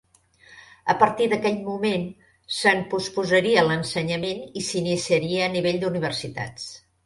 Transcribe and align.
A 0.93 0.95
partir 1.03 1.27
d'aquell 1.33 1.59
moment, 1.67 2.07
se'n 2.61 2.81
posposaria 2.95 3.67
l'ensenyament 3.69 4.43
i 4.63 4.67
s'iniciaria 4.73 5.47
a 5.51 5.55
nivell 5.61 5.83
d'universitats. 5.87 6.69